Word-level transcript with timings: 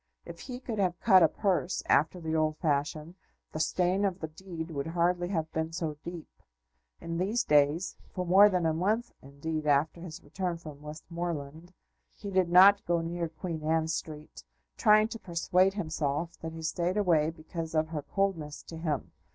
If 0.25 0.39
he 0.39 0.59
could 0.59 0.79
have 0.79 0.99
cut 0.99 1.21
a 1.21 1.27
purse, 1.27 1.83
after 1.85 2.19
the 2.19 2.35
old 2.35 2.57
fashion, 2.57 3.13
the 3.51 3.59
stain 3.59 4.03
of 4.03 4.19
the 4.19 4.29
deed 4.29 4.71
would 4.71 4.87
hardly 4.87 5.27
have 5.27 5.51
been 5.51 5.71
so 5.71 5.95
deep. 6.03 6.27
In 6.99 7.19
these 7.19 7.43
days, 7.43 7.97
for 8.11 8.25
more 8.25 8.49
than 8.49 8.65
a 8.65 8.73
month, 8.73 9.11
indeed, 9.21 9.67
after 9.67 10.01
his 10.01 10.23
return 10.23 10.57
from 10.57 10.81
Westmoreland, 10.81 11.71
he 12.15 12.31
did 12.31 12.49
not 12.49 12.83
go 12.87 12.99
near 13.01 13.29
Queen 13.29 13.61
Anne 13.61 13.89
Street, 13.89 14.43
trying 14.75 15.07
to 15.09 15.19
persuade 15.19 15.75
himself 15.75 16.35
that 16.39 16.53
he 16.53 16.63
stayed 16.63 16.97
away 16.97 17.29
because 17.29 17.75
of 17.75 17.89
her 17.89 18.01
coldness 18.01 18.63
to 18.63 18.77
him. 18.77 19.11